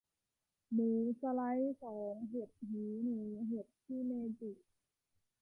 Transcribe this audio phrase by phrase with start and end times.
[0.73, 0.89] หมู
[1.21, 3.17] สไลด์สอง เห็ดหูหนู
[3.47, 4.51] เห็ดชิเมจิ